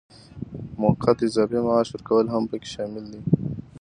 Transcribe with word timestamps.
موقت 0.81 1.17
اضافي 1.27 1.59
معاش 1.67 1.87
ورکول 1.91 2.25
هم 2.33 2.43
پکې 2.49 2.67
شامل 2.75 3.03
دي. 3.11 3.21